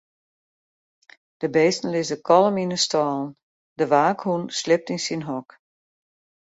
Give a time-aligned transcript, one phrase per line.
[1.41, 3.29] De bisten lizze kalm yn 'e stâlen,
[3.77, 5.49] de waakhûn sliept yn syn hok.